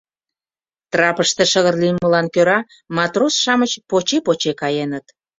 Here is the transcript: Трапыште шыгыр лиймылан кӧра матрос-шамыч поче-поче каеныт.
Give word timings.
Трапыште 0.91 1.43
шыгыр 1.51 1.75
лиймылан 1.81 2.27
кӧра 2.33 2.59
матрос-шамыч 2.95 3.71
поче-поче 3.89 4.51
каеныт. 4.61 5.05